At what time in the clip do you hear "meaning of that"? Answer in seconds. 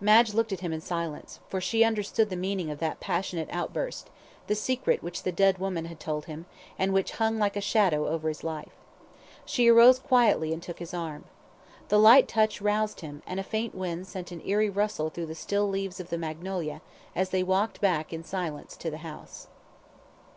2.34-2.98